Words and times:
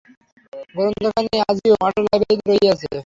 গ্রন্থখানি 0.75 1.35
আজিও 1.49 1.75
মঠের 1.81 2.03
লাইব্রেরীতে 2.05 2.45
রহিয়াছে। 2.49 2.87